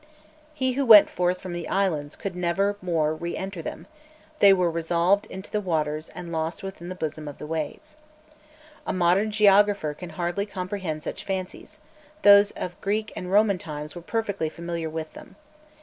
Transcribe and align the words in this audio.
He 0.55 0.71
who 0.71 0.83
went 0.83 1.11
forth 1.11 1.39
from 1.39 1.53
the 1.53 1.67
islands 1.67 2.15
could 2.15 2.35
never 2.35 2.75
more 2.81 3.13
re 3.13 3.37
enter 3.37 3.61
them: 3.61 3.85
they 4.39 4.51
were 4.51 4.71
resolved 4.71 5.27
into 5.27 5.51
the 5.51 5.61
waters 5.61 6.09
and 6.15 6.31
lost 6.31 6.63
within 6.63 6.89
the 6.89 6.95
bosom 6.95 7.27
of 7.27 7.37
the 7.37 7.45
waves. 7.45 7.97
A 8.87 8.93
modern 8.93 9.29
geographer 9.29 9.93
can 9.93 10.09
hardly 10.17 10.47
comprehend 10.47 11.03
such 11.03 11.23
fancies; 11.23 11.77
those 12.23 12.49
of 12.49 12.81
Greek 12.81 13.13
and 13.15 13.31
Roman 13.31 13.59
times 13.59 13.93
were 13.95 14.01
perfectly 14.01 14.49
familiar 14.49 14.89
with 14.89 15.13
them. 15.13 15.35